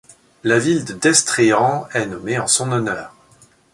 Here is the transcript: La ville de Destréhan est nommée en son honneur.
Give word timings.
La 0.43 0.57
ville 0.57 0.83
de 0.83 0.93
Destréhan 0.93 1.87
est 1.93 2.07
nommée 2.07 2.39
en 2.39 2.47
son 2.47 2.71
honneur. 2.71 3.13